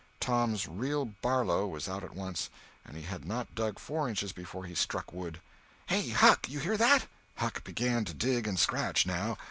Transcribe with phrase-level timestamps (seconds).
[0.19, 2.49] Tom's "real Barlow" was out at once,
[2.83, 5.39] and he had not dug four inches before he struck wood.
[5.85, 9.37] "Hey, Huck!—you hear that?" Huck began to dig and scratch now.